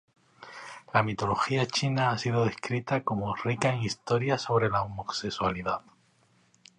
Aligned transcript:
La 0.95 1.03
mitología 1.03 1.67
china 1.67 2.09
ha 2.09 2.17
sido 2.17 2.43
descrita 2.43 3.03
como 3.03 3.35
"rica 3.35 3.69
en 3.69 3.83
historias 3.83 4.41
sobre 4.41 4.67
la 4.67 4.81
homosexualidad". 4.81 5.81